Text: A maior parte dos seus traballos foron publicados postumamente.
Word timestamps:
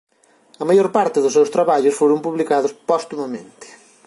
A 0.61 0.63
maior 0.69 0.87
parte 0.97 1.17
dos 1.23 1.35
seus 1.37 1.53
traballos 1.55 1.97
foron 1.99 2.19
publicados 2.25 2.71
postumamente. 2.89 3.67